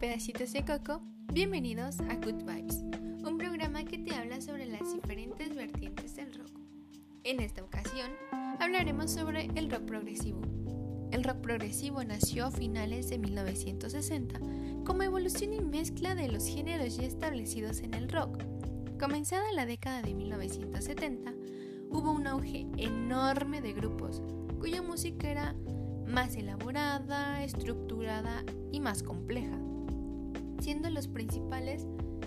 [0.00, 2.82] Besitos de Coco, bienvenidos a Good Vibes,
[3.22, 6.58] un programa que te habla sobre las diferentes vertientes del rock.
[7.22, 8.10] En esta ocasión
[8.60, 10.40] hablaremos sobre el rock progresivo.
[11.10, 14.40] El rock progresivo nació a finales de 1960
[14.86, 18.42] como evolución y mezcla de los géneros ya establecidos en el rock.
[18.98, 21.34] Comenzada la década de 1970,
[21.90, 24.22] hubo un auge enorme de grupos
[24.58, 25.54] cuya música era
[26.06, 29.58] más elaborada, estructurada y más compleja,
[30.60, 31.86] siendo los principales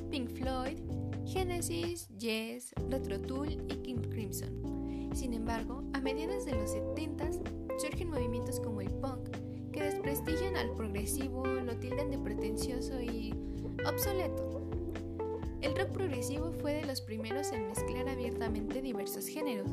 [0.10, 0.80] Pink Floyd,
[1.26, 5.10] Genesis, Yes, Retro Tool y King Crimson.
[5.14, 7.30] Sin embargo, a mediados de los 70
[7.78, 9.30] surgen movimientos como el punk,
[9.72, 13.34] que desprestigian al progresivo, lo tildan de pretencioso y
[13.88, 14.62] obsoleto.
[15.62, 19.72] El rock progresivo fue de los primeros en mezclar abiertamente diversos géneros.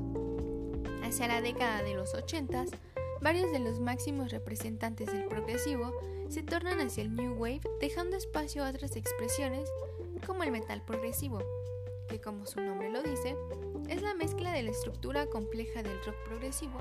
[1.02, 2.66] Hacia la década de los 80
[3.20, 5.92] varios de los máximos representantes del progresivo
[6.28, 9.68] se tornan hacia el New Wave, dejando espacio a otras expresiones
[10.26, 11.40] como el metal progresivo,
[12.08, 13.36] que como su nombre lo dice,
[13.88, 16.78] es la mezcla de la estructura compleja del rock progresivo,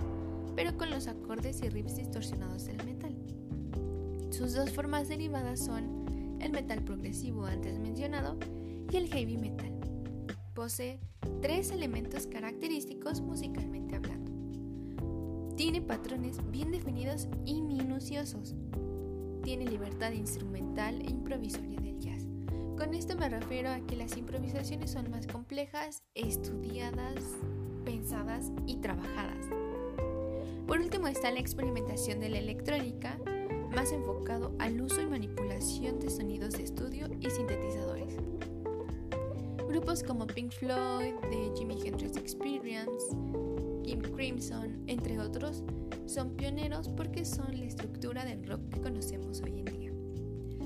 [0.55, 3.15] pero con los acordes y riffs distorsionados del metal.
[4.31, 8.37] Sus dos formas derivadas son el metal progresivo antes mencionado
[8.91, 9.71] y el heavy metal.
[10.53, 10.99] Posee
[11.41, 14.38] tres elementos característicos musicalmente hablando
[15.59, 18.55] tiene patrones bien definidos y minuciosos.
[19.43, 22.25] Tiene libertad instrumental e improvisoria del jazz.
[22.77, 27.25] Con esto me refiero a que las improvisaciones son más complejas, estudiadas,
[27.83, 29.47] pensadas y trabajadas.
[30.65, 33.19] Por último está la experimentación de la electrónica,
[33.75, 38.15] más enfocado al uso y manipulación de sonidos de estudio y sintetizadores.
[39.67, 43.13] Grupos como Pink Floyd, The Jimi Hendrix Experience,
[43.99, 45.63] Kim Crimson, entre otros,
[46.05, 49.91] son pioneros porque son la estructura del rock que conocemos hoy en día.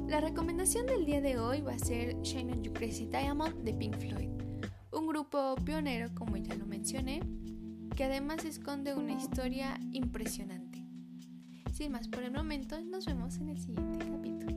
[0.07, 3.73] La recomendación del día de hoy va a ser Shine on You Crazy Diamond de
[3.73, 4.29] Pink Floyd,
[4.91, 7.21] un grupo pionero como ya lo mencioné,
[7.95, 10.83] que además esconde una historia impresionante.
[11.71, 14.53] Sin más por el momento, nos vemos en el siguiente capítulo.